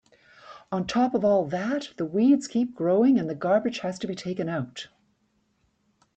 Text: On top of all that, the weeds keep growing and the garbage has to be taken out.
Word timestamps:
On 0.71 0.87
top 0.87 1.13
of 1.13 1.23
all 1.23 1.45
that, 1.49 1.89
the 1.97 2.05
weeds 2.07 2.47
keep 2.47 2.73
growing 2.73 3.19
and 3.19 3.29
the 3.29 3.35
garbage 3.35 3.81
has 3.81 3.99
to 3.99 4.07
be 4.07 4.15
taken 4.15 4.49
out. 4.49 4.87